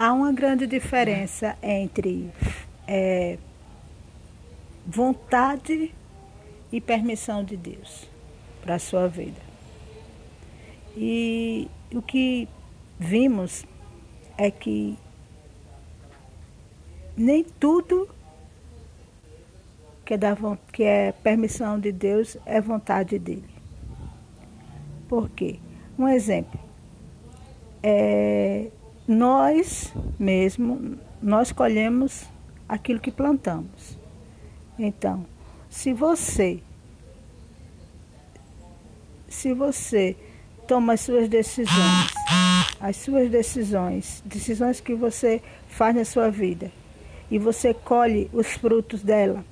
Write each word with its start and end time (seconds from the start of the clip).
há 0.00 0.14
uma 0.14 0.32
grande 0.32 0.66
diferença 0.66 1.58
entre 1.62 2.30
é, 2.88 3.36
vontade 4.86 5.94
e 6.72 6.80
permissão 6.80 7.44
de 7.44 7.54
Deus 7.54 8.08
para 8.62 8.76
a 8.76 8.78
sua 8.78 9.06
vida. 9.08 9.42
E 10.96 11.68
o 11.92 12.00
que 12.00 12.48
vimos 12.98 13.66
é 14.38 14.50
que 14.50 14.96
nem 17.14 17.44
tudo 17.44 18.08
que 20.02 20.14
é, 20.14 20.16
da, 20.16 20.34
que 20.72 20.82
é 20.82 21.12
permissão 21.12 21.78
de 21.78 21.92
Deus 21.92 22.38
é 22.46 22.58
vontade 22.58 23.18
dele. 23.18 23.44
Por 25.06 25.28
quê? 25.28 25.60
Um 25.98 26.08
exemplo. 26.08 26.58
É, 27.82 28.70
nós 29.10 29.92
mesmo, 30.20 30.96
nós 31.20 31.50
colhemos 31.50 32.26
aquilo 32.68 33.00
que 33.00 33.10
plantamos. 33.10 33.98
Então, 34.78 35.26
se 35.68 35.92
você 35.92 36.62
se 39.28 39.52
você 39.52 40.16
toma 40.66 40.92
as 40.92 41.00
suas 41.00 41.28
decisões, 41.28 42.12
as 42.80 42.96
suas 42.96 43.28
decisões, 43.28 44.22
decisões 44.24 44.80
que 44.80 44.94
você 44.94 45.42
faz 45.68 45.96
na 45.96 46.04
sua 46.04 46.30
vida, 46.30 46.70
e 47.28 47.36
você 47.36 47.74
colhe 47.74 48.30
os 48.32 48.46
frutos 48.46 49.02
dela, 49.02 49.44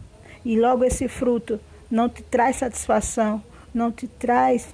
e 0.45 0.57
logo 0.57 0.85
esse 0.85 1.09
fruto 1.09 1.59
não 1.91 2.09
te 2.09 2.23
traz 2.23 2.57
satisfação, 2.57 3.43
não 3.75 3.91
te 3.91 4.07
traz 4.07 4.69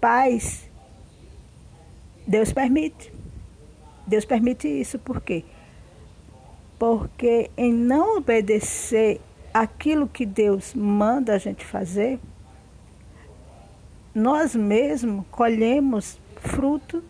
paz, 0.00 0.68
Deus 2.26 2.52
permite. 2.52 3.13
Deus 4.06 4.24
permite 4.24 4.68
isso 4.68 4.98
por 4.98 5.20
quê? 5.20 5.44
Porque 6.78 7.50
em 7.56 7.72
não 7.72 8.18
obedecer 8.18 9.20
aquilo 9.52 10.08
que 10.08 10.26
Deus 10.26 10.74
manda 10.74 11.34
a 11.34 11.38
gente 11.38 11.64
fazer, 11.64 12.18
nós 14.14 14.54
mesmos 14.54 15.24
colhemos 15.30 16.18
fruto 16.36 17.02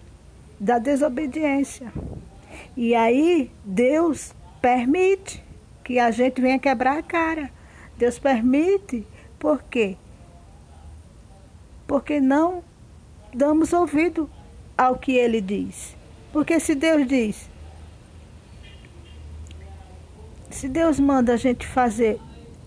da 0.61 0.79
desobediência. 0.79 1.93
E 2.77 2.95
aí 2.95 3.51
Deus 3.65 4.35
permite 4.61 5.43
que 5.83 5.99
a 5.99 6.11
gente 6.11 6.41
venha 6.41 6.59
quebrar 6.59 6.99
a 6.99 7.03
cara. 7.03 7.51
Deus 7.99 8.19
permite, 8.19 9.07
por 9.39 9.63
quê? 9.65 9.97
Porque 11.87 12.21
não 12.21 12.63
damos 13.35 13.73
ouvido 13.73 14.31
ao 14.77 14.97
que 14.97 15.13
ele 15.13 15.41
diz. 15.41 15.95
Porque 16.35 16.59
se 16.59 16.75
Deus 16.75 17.07
diz, 17.07 17.49
se 20.51 20.69
Deus 20.69 20.99
manda 20.99 21.35
a 21.35 21.37
gente 21.37 21.65
fazer 21.65 22.19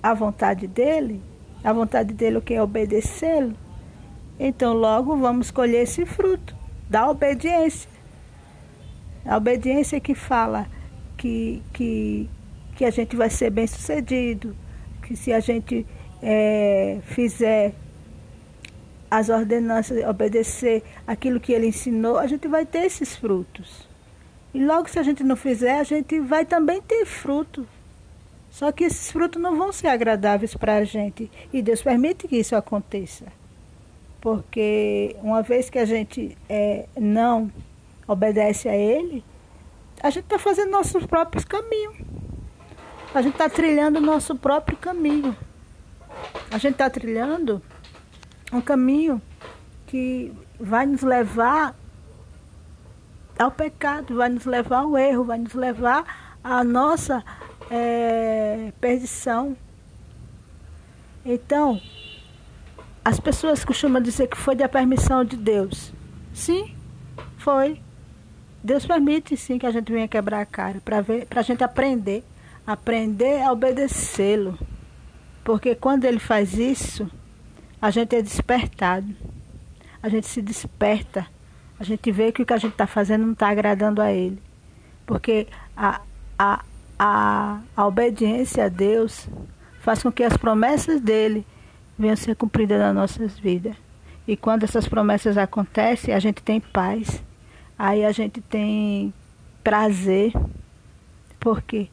a 0.02 0.14
vontade 0.14 0.68
dele, 0.68 1.22
a 1.62 1.74
vontade 1.74 2.14
dele 2.14 2.38
o 2.38 2.42
que 2.42 2.54
é 2.54 2.64
obedecê-lo, 2.64 3.54
então 4.40 4.72
logo 4.72 5.18
vamos 5.18 5.52
colher 5.52 5.84
esse 5.84 6.06
fruto 6.06 6.56
da 6.90 7.10
obediência. 7.10 7.90
A 9.26 9.36
obediência 9.36 10.00
que 10.00 10.16
fala 10.16 10.66
que, 11.18 11.62
que, 11.74 12.30
que 12.74 12.86
a 12.86 12.90
gente 12.90 13.18
vai 13.18 13.30
ser 13.30 13.50
bem 13.50 13.68
sucedido, 13.68 14.56
que 15.02 15.14
se 15.14 15.34
a 15.34 15.42
gente 15.42 15.86
é, 16.24 17.00
fizer 17.04 17.74
as 19.10 19.30
ordenanças, 19.30 20.04
obedecer 20.06 20.84
aquilo 21.06 21.40
que 21.40 21.54
ele 21.54 21.68
ensinou, 21.68 22.18
a 22.18 22.28
gente 22.28 22.48
vai 22.48 22.66
ter 22.66 22.86
esses 22.86 23.16
frutos. 23.16 23.88
E 24.54 24.64
logo 24.64 24.90
se 24.90 25.00
a 25.00 25.04
gente 25.04 25.24
não 25.24 25.36
fizer, 25.36 25.80
a 25.80 25.84
gente 25.84 26.20
vai 26.20 26.46
também 26.46 26.82
ter 26.82 27.06
fruto. 27.06 27.68
Só 28.50 28.72
que 28.72 28.86
esses 28.86 29.12
frutos 29.12 29.42
não 29.42 29.56
vão 29.56 29.72
ser 29.72 29.88
agradáveis 29.88 30.56
para 30.56 30.78
a 30.78 30.84
gente. 30.84 31.30
E 31.54 31.62
Deus 31.62 31.82
permite 31.82 32.28
que 32.28 32.38
isso 32.38 32.56
aconteça. 32.56 33.26
Porque 34.20 35.16
uma 35.22 35.42
vez 35.42 35.70
que 35.70 35.78
a 35.78 35.86
gente 35.86 36.38
é, 36.50 36.88
não 36.98 37.52
obedece 38.08 38.68
a 38.68 38.76
Ele, 38.76 39.24
a 40.02 40.10
gente 40.10 40.24
está 40.24 40.40
fazendo 40.40 40.72
nossos 40.72 41.06
próprios 41.06 41.46
caminhos. 41.46 41.96
A 43.14 43.22
gente 43.22 43.34
está 43.34 43.50
trilhando 43.50 44.00
o 44.00 44.02
nosso 44.02 44.36
próprio 44.36 44.78
caminho. 44.78 45.36
A 46.50 46.58
gente 46.58 46.74
está 46.74 46.90
trilhando 46.90 47.62
um 48.52 48.62
caminho 48.62 49.22
que 49.86 50.34
vai 50.60 50.86
nos 50.86 51.02
levar 51.02 51.76
ao 53.38 53.52
pecado, 53.52 54.16
vai 54.16 54.30
nos 54.30 54.46
levar 54.46 54.80
ao 54.80 54.98
erro, 54.98 55.24
vai 55.24 55.38
nos 55.38 55.54
levar 55.54 56.40
à 56.44 56.64
nossa 56.64 57.24
é, 57.70 58.72
perdição. 58.80 59.56
Então, 61.26 61.80
as 63.04 63.20
pessoas 63.20 63.64
costumam 63.64 64.02
dizer 64.02 64.28
que 64.28 64.38
foi 64.38 64.56
da 64.56 64.68
permissão 64.68 65.24
de 65.24 65.38
Deus. 65.38 65.94
Sim, 66.34 66.76
foi. 67.38 67.82
Deus 68.64 68.86
permite 68.86 69.38
sim 69.38 69.58
que 69.58 69.66
a 69.66 69.72
gente 69.72 69.92
venha 69.92 70.08
quebrar 70.08 70.42
a 70.42 70.46
cara 70.46 70.82
para 70.82 71.40
a 71.40 71.42
gente 71.42 71.64
aprender, 71.64 72.24
aprender 72.66 73.42
a 73.42 73.52
obedecê-lo. 73.52 74.58
Porque 75.44 75.76
quando 75.76 76.06
ele 76.06 76.20
faz 76.20 76.58
isso, 76.58 77.10
a 77.82 77.92
gente 77.92 78.16
é 78.16 78.22
despertado. 78.22 79.16
A 80.02 80.10
gente 80.10 80.28
se 80.28 80.42
desperta. 80.42 81.28
A 81.80 81.84
gente 81.84 82.12
vê 82.12 82.32
que 82.32 82.42
o 82.42 82.46
que 82.46 82.54
a 82.54 82.58
gente 82.58 82.72
está 82.72 82.88
fazendo 82.88 83.26
não 83.26 83.34
está 83.34 83.50
agradando 83.50 84.02
a 84.02 84.12
Ele. 84.12 84.42
Porque 85.06 85.48
a, 85.76 86.02
a, 86.38 86.64
a, 86.98 87.62
a 87.76 87.88
obediência 87.88 88.66
a 88.66 88.70
Deus 88.70 89.28
faz 89.80 90.02
com 90.02 90.12
que 90.12 90.24
as 90.24 90.36
promessas 90.36 91.00
dele 91.00 91.46
venham 91.98 92.14
a 92.14 92.18
ser 92.18 92.36
cumpridas 92.36 92.80
nas 92.80 92.96
nossas 92.96 93.40
vidas. 93.40 93.76
E 94.28 94.36
quando 94.36 94.64
essas 94.64 94.88
promessas 94.88 95.38
acontecem, 95.38 96.14
a 96.14 96.20
gente 96.20 96.42
tem 96.44 96.60
paz. 96.60 97.24
Aí 97.78 98.04
a 98.04 98.12
gente 98.12 98.42
tem 98.42 99.14
prazer. 99.64 100.34
Por 101.40 101.62
quê? 101.62 101.88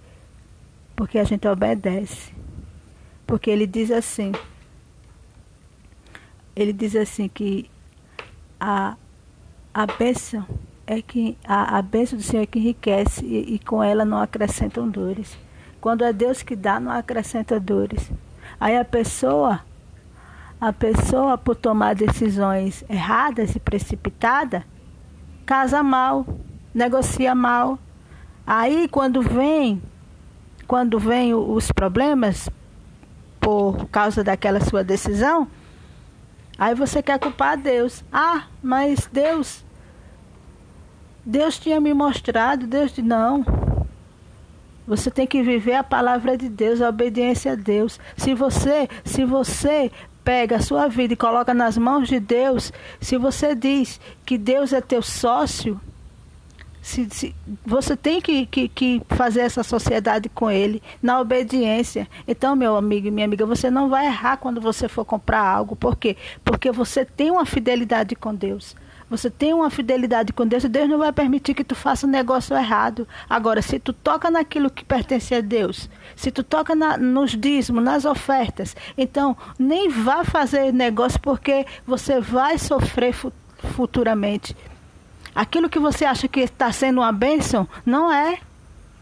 Porque 0.97 1.19
a 1.19 1.25
gente 1.25 1.47
obedece. 1.47 2.33
Porque 3.27 3.51
ele 3.51 3.67
diz 3.67 3.91
assim: 3.91 4.33
ele 6.57 6.73
diz 6.73 6.95
assim 6.95 7.29
que 7.29 7.71
a, 8.59 8.97
a 9.73 9.87
bênção 9.87 10.47
é 10.87 11.01
que 11.01 11.37
a, 11.45 11.79
a 11.79 11.83
bênção 11.83 12.19
do 12.19 12.25
Senhor 12.25 12.43
é 12.43 12.47
que 12.47 12.59
enriquece 12.59 13.25
e, 13.25 13.55
e 13.55 13.59
com 13.59 13.83
ela 13.83 14.05
não 14.05 14.19
acrescentam 14.19 14.89
dores. 14.89 15.37
Quando 15.81 16.05
é 16.05 16.13
Deus 16.13 16.43
que 16.43 16.55
dá, 16.57 16.79
não 16.79 16.93
acrescenta 16.93 17.59
dores. 17.59 18.11
Aí 18.61 18.77
a 18.77 18.85
pessoa, 18.85 19.61
a 20.61 20.73
pessoa 20.73 21.37
por 21.37 21.57
tomar 21.57 21.95
decisões 21.95 22.85
erradas 22.89 23.55
e 23.55 23.61
precipitadas, 23.61 24.63
casa 25.45 25.83
mal, 25.83 26.27
negocia 26.73 27.35
mal. 27.35 27.79
Aí 28.47 28.89
quando 28.89 29.21
vem, 29.23 29.83
quando 30.67 30.99
vem 30.99 31.35
os 31.35 31.71
problemas 31.73 32.49
por 33.41 33.87
causa 33.89 34.25
daquela 34.25 34.61
sua 34.61 34.83
decisão, 34.83 35.49
Aí 36.59 36.75
você 36.75 37.03
quer 37.03 37.19
culpar 37.19 37.57
Deus. 37.57 38.05
Ah, 38.13 38.45
mas 38.63 39.09
Deus. 39.13 39.65
Deus 41.25 41.59
tinha 41.59 41.81
me 41.81 41.95
mostrado, 41.95 42.67
Deus 42.67 42.91
disse, 42.91 43.03
não. 43.03 43.45
Você 44.87 45.11
tem 45.11 45.27
que 45.27 45.43
viver 45.43 45.75
a 45.75 45.83
palavra 45.83 46.37
de 46.37 46.49
Deus, 46.49 46.83
a 46.83 46.91
obediência 46.91 47.53
a 47.53 47.55
Deus. 47.55 47.99
Se 48.17 48.35
você, 48.35 48.89
se 49.05 49.25
você 49.25 49.91
pega 50.23 50.57
a 50.57 50.61
sua 50.61 50.89
vida 50.89 51.15
e 51.15 51.17
coloca 51.17 51.55
nas 51.55 51.79
mãos 51.79 52.09
de 52.09 52.21
Deus, 52.21 52.73
se 53.01 53.17
você 53.17 53.55
diz 53.55 53.99
que 54.27 54.37
Deus 54.37 54.73
é 54.73 54.81
teu 54.81 55.03
sócio, 55.03 55.81
se, 56.85 57.09
se, 57.11 57.35
você 57.65 57.97
tem 57.97 58.21
que, 58.21 58.45
que, 58.45 58.69
que, 58.69 59.03
fazer 59.09 59.41
essa 59.41 59.63
sociedade 59.63 60.29
com 60.29 60.51
ele 60.51 60.83
na 61.03 61.19
obediência. 61.19 62.07
Então, 62.29 62.55
meu 62.55 62.77
amigo 62.77 63.09
e 63.09 63.11
minha 63.11 63.25
amiga, 63.25 63.47
você 63.47 63.71
não 63.71 63.89
vai 63.89 64.05
errar 64.05 64.37
quando 64.37 64.61
você 64.61 64.87
for 64.87 65.03
comprar 65.03 65.41
algo. 65.41 65.75
Por 65.75 65.97
quê? 65.97 66.15
Porque 66.45 66.71
você 66.71 67.03
tem 67.03 67.31
uma 67.31 67.47
fidelidade 67.47 68.15
com 68.15 68.35
Deus. 68.35 68.77
Você 69.09 69.31
tem 69.31 69.55
uma 69.55 69.71
fidelidade 69.71 70.35
com 70.35 70.47
Deus 70.47 70.63
e 70.63 70.69
Deus 70.69 70.87
não 70.87 70.99
vai 70.99 71.11
permitir 71.11 71.55
que 71.55 71.65
tu 71.65 71.75
faça 71.75 72.07
um 72.07 72.11
negócio 72.11 72.55
errado. 72.55 73.09
Agora, 73.31 73.63
se 73.63 73.79
tu 73.79 73.95
toca 73.95 74.31
naquilo 74.31 74.69
que 74.71 74.85
pertence 74.85 75.35
a 75.35 75.41
Deus, 75.41 75.89
se 76.15 76.31
tu 76.31 76.43
toca 76.43 76.75
na, 76.75 76.99
nos 76.99 77.31
dízimos, 77.31 77.83
nas 77.83 78.05
ofertas, 78.05 78.77
então 78.99 79.35
nem 79.59 79.89
vá 79.89 80.23
fazer 80.23 80.71
negócio 80.71 81.19
porque 81.19 81.65
você 81.87 82.21
vai 82.21 82.59
sofrer 82.59 83.15
futuramente. 83.75 84.55
Aquilo 85.35 85.69
que 85.69 85.79
você 85.79 86.05
acha 86.05 86.29
que 86.29 86.41
está 86.41 86.71
sendo 86.71 87.01
uma 87.01 87.13
bênção, 87.13 87.69
não 87.85 88.13
é. 88.13 88.39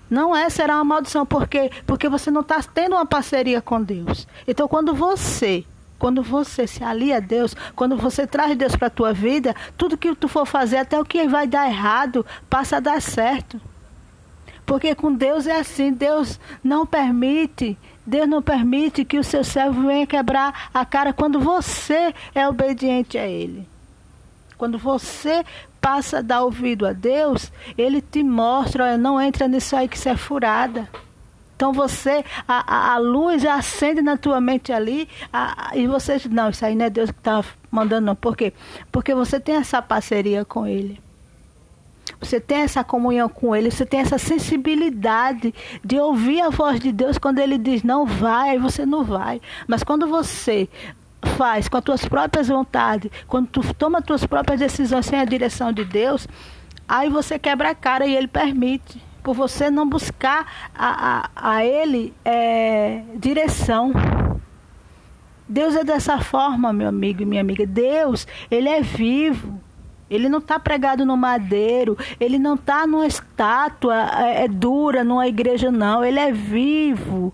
Não 0.08 0.36
é, 0.36 0.50
será 0.50 0.76
uma 0.76 0.84
maldição. 0.84 1.24
Por 1.24 1.48
quê? 1.48 1.70
Porque 1.86 2.08
você 2.08 2.30
não 2.30 2.42
está 2.42 2.62
tendo 2.62 2.94
uma 2.94 3.06
parceria 3.06 3.62
com 3.62 3.82
Deus. 3.82 4.26
Então, 4.46 4.68
quando 4.68 4.94
você 4.94 5.64
quando 6.02 6.20
você 6.20 6.66
se 6.66 6.82
alia 6.82 7.18
a 7.18 7.20
Deus, 7.20 7.54
quando 7.76 7.96
você 7.96 8.26
traz 8.26 8.56
Deus 8.56 8.74
para 8.74 8.88
a 8.88 8.90
tua 8.90 9.12
vida, 9.12 9.54
tudo 9.78 9.96
que 9.96 10.12
tu 10.16 10.26
for 10.26 10.44
fazer, 10.44 10.78
até 10.78 10.98
o 10.98 11.04
que 11.04 11.28
vai 11.28 11.46
dar 11.46 11.68
errado, 11.68 12.26
passa 12.50 12.78
a 12.78 12.80
dar 12.80 13.00
certo. 13.00 13.60
Porque 14.66 14.96
com 14.96 15.14
Deus 15.14 15.46
é 15.46 15.60
assim, 15.60 15.92
Deus 15.92 16.40
não 16.62 16.84
permite, 16.84 17.78
Deus 18.04 18.28
não 18.28 18.42
permite 18.42 19.04
que 19.04 19.16
o 19.16 19.22
seu 19.22 19.44
servo 19.44 19.86
venha 19.86 20.04
quebrar 20.04 20.70
a 20.74 20.84
cara 20.84 21.12
quando 21.12 21.38
você 21.38 22.12
é 22.34 22.48
obediente 22.48 23.16
a 23.16 23.28
Ele. 23.28 23.68
Quando 24.58 24.78
você 24.78 25.44
passa 25.82 26.18
a 26.18 26.22
dar 26.22 26.44
ouvido 26.44 26.86
a 26.86 26.92
Deus, 26.92 27.52
Ele 27.76 28.00
te 28.00 28.22
mostra, 28.22 28.84
olha, 28.84 28.96
não 28.96 29.20
entra 29.20 29.48
nisso 29.48 29.74
aí 29.74 29.88
que 29.88 29.96
isso 29.96 30.08
é 30.08 30.16
furada. 30.16 30.88
Então 31.56 31.72
você, 31.72 32.24
a, 32.46 32.74
a, 32.74 32.94
a 32.94 32.98
luz 32.98 33.44
acende 33.44 34.00
na 34.00 34.16
tua 34.16 34.40
mente 34.40 34.72
ali 34.72 35.08
a, 35.32 35.72
e 35.74 35.86
você 35.86 36.16
diz, 36.16 36.30
não, 36.30 36.50
isso 36.50 36.64
aí 36.64 36.74
não 36.74 36.86
é 36.86 36.90
Deus 36.90 37.10
que 37.10 37.18
está 37.18 37.44
mandando 37.70 38.06
não. 38.06 38.16
Por 38.16 38.36
quê? 38.36 38.52
Porque 38.90 39.14
você 39.14 39.38
tem 39.38 39.56
essa 39.56 39.82
parceria 39.82 40.44
com 40.44 40.66
Ele. 40.66 41.00
Você 42.20 42.40
tem 42.40 42.58
essa 42.58 42.84
comunhão 42.84 43.28
com 43.28 43.54
Ele, 43.54 43.70
você 43.70 43.86
tem 43.86 44.00
essa 44.00 44.18
sensibilidade 44.18 45.52
de 45.84 45.98
ouvir 45.98 46.40
a 46.40 46.50
voz 46.50 46.80
de 46.80 46.92
Deus 46.92 47.18
quando 47.18 47.38
Ele 47.38 47.58
diz 47.58 47.82
não 47.82 48.06
vai, 48.06 48.50
aí 48.50 48.58
você 48.58 48.86
não 48.86 49.04
vai. 49.04 49.40
Mas 49.66 49.82
quando 49.82 50.06
você 50.06 50.68
faz 51.36 51.68
com 51.68 51.76
as 51.76 51.84
tuas 51.84 52.04
próprias 52.04 52.48
vontades, 52.48 53.10
quando 53.26 53.48
tu 53.48 53.74
toma 53.74 53.98
as 53.98 54.04
tuas 54.04 54.26
próprias 54.26 54.60
decisões 54.60 55.06
sem 55.06 55.18
a 55.18 55.24
direção 55.24 55.72
de 55.72 55.84
Deus, 55.84 56.26
aí 56.88 57.08
você 57.08 57.38
quebra 57.38 57.70
a 57.70 57.74
cara 57.74 58.06
e 58.06 58.14
Ele 58.14 58.28
permite 58.28 59.02
por 59.22 59.34
você 59.34 59.70
não 59.70 59.88
buscar 59.88 60.70
a, 60.74 61.30
a, 61.34 61.54
a 61.54 61.64
Ele 61.64 62.12
é, 62.24 63.02
direção. 63.16 63.92
Deus 65.48 65.76
é 65.76 65.84
dessa 65.84 66.18
forma, 66.18 66.72
meu 66.72 66.88
amigo 66.88 67.22
e 67.22 67.26
minha 67.26 67.40
amiga. 67.40 67.66
Deus, 67.66 68.26
Ele 68.50 68.68
é 68.68 68.80
vivo. 68.80 69.60
Ele 70.10 70.28
não 70.28 70.40
está 70.40 70.60
pregado 70.60 71.06
no 71.06 71.16
madeiro, 71.16 71.96
ele 72.20 72.38
não 72.38 72.54
está 72.54 72.86
numa 72.86 73.06
estátua 73.06 73.94
é, 74.22 74.44
é, 74.44 74.48
dura, 74.48 75.02
numa 75.02 75.26
igreja, 75.26 75.72
não. 75.72 76.04
Ele 76.04 76.20
é 76.20 76.30
vivo. 76.30 77.32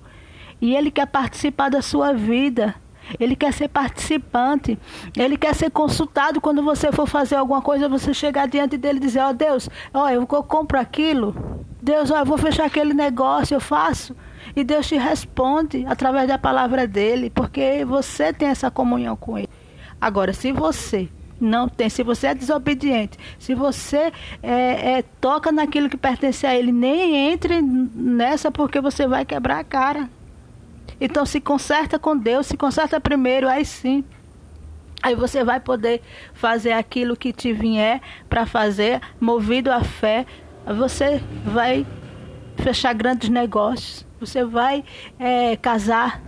E 0.60 0.76
ele 0.76 0.88
quer 0.88 1.06
participar 1.06 1.70
da 1.70 1.82
sua 1.82 2.12
vida. 2.12 2.76
Ele 3.18 3.36
quer 3.36 3.52
ser 3.52 3.68
participante. 3.68 4.78
Ele 5.16 5.36
quer 5.36 5.54
ser 5.54 5.70
consultado 5.70 6.40
quando 6.40 6.62
você 6.62 6.92
for 6.92 7.06
fazer 7.06 7.36
alguma 7.36 7.62
coisa, 7.62 7.88
você 7.88 8.12
chegar 8.12 8.48
diante 8.48 8.76
dele 8.76 8.98
e 8.98 9.00
dizer, 9.00 9.20
ó 9.20 9.30
oh, 9.30 9.32
Deus, 9.32 9.68
ó, 9.92 10.08
eu 10.10 10.26
compro 10.26 10.78
aquilo. 10.78 11.64
Deus, 11.80 12.10
ó, 12.10 12.18
eu 12.18 12.24
vou 12.24 12.38
fechar 12.38 12.66
aquele 12.66 12.92
negócio, 12.92 13.54
eu 13.54 13.60
faço. 13.60 14.14
E 14.54 14.64
Deus 14.64 14.86
te 14.86 14.96
responde 14.96 15.84
através 15.86 16.26
da 16.28 16.38
palavra 16.38 16.86
dele, 16.86 17.30
porque 17.30 17.84
você 17.84 18.32
tem 18.32 18.48
essa 18.48 18.70
comunhão 18.70 19.16
com 19.16 19.38
ele. 19.38 19.48
Agora, 20.00 20.32
se 20.32 20.52
você 20.52 21.08
não 21.40 21.68
tem, 21.68 21.88
se 21.88 22.02
você 22.02 22.28
é 22.28 22.34
desobediente, 22.34 23.18
se 23.38 23.54
você 23.54 24.12
é, 24.42 24.98
é, 24.98 25.04
toca 25.20 25.52
naquilo 25.52 25.88
que 25.88 25.96
pertence 25.96 26.46
a 26.46 26.54
ele, 26.54 26.72
nem 26.72 27.30
entre 27.32 27.62
nessa 27.62 28.50
porque 28.50 28.80
você 28.80 29.06
vai 29.06 29.24
quebrar 29.24 29.60
a 29.60 29.64
cara. 29.64 30.10
Então 31.00 31.24
se 31.24 31.40
conserta 31.40 31.98
com 31.98 32.16
Deus, 32.16 32.46
se 32.46 32.56
conserta 32.56 33.00
primeiro, 33.00 33.48
aí 33.48 33.64
sim. 33.64 34.04
Aí 35.02 35.14
você 35.14 35.44
vai 35.44 35.60
poder 35.60 36.02
fazer 36.34 36.72
aquilo 36.72 37.16
que 37.16 37.32
te 37.32 37.52
vier 37.52 38.00
para 38.28 38.44
fazer, 38.46 39.00
movido 39.20 39.70
à 39.70 39.82
fé, 39.82 40.26
você 40.66 41.22
vai 41.44 41.86
fechar 42.56 42.92
grandes 42.94 43.28
negócios, 43.28 44.04
você 44.18 44.44
vai 44.44 44.84
é, 45.18 45.56
casar, 45.56 46.20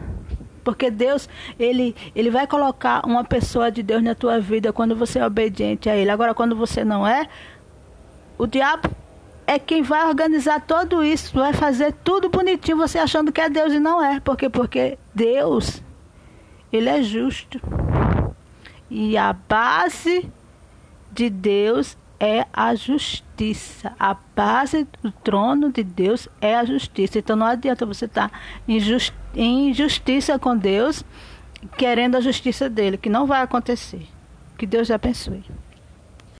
porque 0.63 0.89
Deus, 0.89 1.29
ele, 1.59 1.97
ele 2.15 2.31
vai 2.31 2.47
colocar 2.47 3.05
uma 3.05 3.25
pessoa 3.25 3.73
de 3.73 3.83
Deus 3.83 4.03
na 4.03 4.15
tua 4.15 4.39
vida 4.39 4.73
quando 4.73 4.95
você 4.95 5.19
é 5.19 5.27
obediente 5.27 5.91
a 5.91 5.97
Ele. 5.97 6.11
Agora, 6.11 6.33
quando 6.33 6.55
você 6.55 6.85
não 6.85 7.07
é, 7.07 7.27
o 8.39 8.47
diabo 8.47 8.89
é 9.51 9.59
quem 9.59 9.83
vai 9.83 10.07
organizar 10.07 10.61
tudo 10.61 11.03
isso, 11.03 11.35
vai 11.35 11.53
fazer 11.53 11.93
tudo 12.05 12.29
bonitinho, 12.29 12.77
você 12.77 13.01
achando 13.01 13.33
que 13.33 13.41
é 13.41 13.51
Deus 13.51 13.73
e 13.73 13.81
não 13.81 14.01
é. 14.01 14.21
Por 14.21 14.37
quê? 14.37 14.49
Porque 14.49 14.97
Deus, 15.13 15.83
Ele 16.73 16.89
é 16.89 17.03
justo. 17.03 17.61
E 18.89 19.17
a 19.17 19.33
base 19.33 20.31
de 21.11 21.29
Deus 21.29 21.99
é 22.21 22.47
a 22.53 22.77
justiça. 22.77 23.93
A 23.99 24.17
base 24.37 24.87
do 25.03 25.11
trono 25.11 25.73
de 25.73 25.83
Deus 25.83 26.29
é 26.41 26.55
a 26.55 26.65
justiça. 26.65 27.19
Então 27.19 27.35
não 27.35 27.47
adianta 27.49 27.85
você 27.85 28.05
estar 28.05 28.29
tá 28.29 28.41
em 29.35 29.71
injustiça 29.71 30.39
com 30.39 30.57
Deus, 30.57 31.05
querendo 31.77 32.15
a 32.15 32.21
justiça 32.21 32.71
dele, 32.71 32.97
que 32.97 33.11
não 33.11 33.27
vai 33.27 33.43
acontecer. 33.43 34.07
Que 34.57 34.65
Deus 34.65 34.87
já 34.87 34.95
abençoe. 34.95 35.43